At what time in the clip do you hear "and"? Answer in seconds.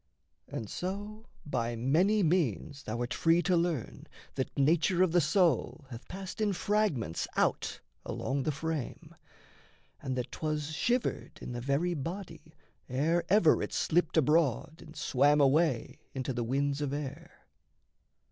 0.47-0.67, 10.01-10.15, 14.83-14.95